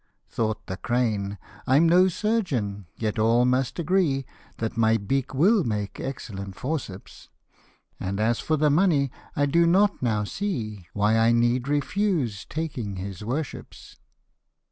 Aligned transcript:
Thought 0.27 0.65
the 0.65 0.77
crane," 0.77 1.37
I'm 1.67 1.87
no 1.87 2.07
surgeon; 2.07 2.87
yet 2.97 3.19
all 3.19 3.45
must 3.45 3.77
agree, 3.77 4.25
That 4.57 4.75
my 4.75 4.97
beak 4.97 5.31
will 5.35 5.63
make 5.63 5.99
excellent 5.99 6.55
forceps; 6.55 7.29
And 7.99 8.19
as 8.19 8.39
for 8.39 8.57
the 8.57 8.71
money, 8.71 9.11
I 9.35 9.45
do 9.45 9.67
not 9.67 10.01
now 10.01 10.23
see 10.23 10.87
Why 10.93 11.19
I 11.19 11.31
need 11.33 11.67
refuse 11.67 12.45
taking 12.45 12.95
his 12.95 13.23
worship's." 13.23 13.95